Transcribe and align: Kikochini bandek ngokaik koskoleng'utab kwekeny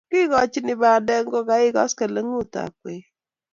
Kikochini 0.09 0.73
bandek 0.81 1.23
ngokaik 1.27 1.73
koskoleng'utab 1.75 2.71
kwekeny 2.81 3.05